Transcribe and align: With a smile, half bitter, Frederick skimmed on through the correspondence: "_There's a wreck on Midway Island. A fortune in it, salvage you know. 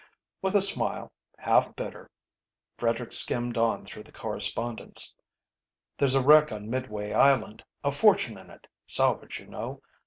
With 0.41 0.55
a 0.55 0.61
smile, 0.63 1.11
half 1.37 1.75
bitter, 1.75 2.09
Frederick 2.75 3.11
skimmed 3.11 3.55
on 3.55 3.85
through 3.85 4.01
the 4.01 4.11
correspondence: 4.11 5.13
"_There's 5.99 6.15
a 6.19 6.23
wreck 6.25 6.51
on 6.51 6.71
Midway 6.71 7.11
Island. 7.13 7.63
A 7.83 7.91
fortune 7.91 8.35
in 8.39 8.49
it, 8.49 8.65
salvage 8.87 9.39
you 9.39 9.45
know. 9.45 9.79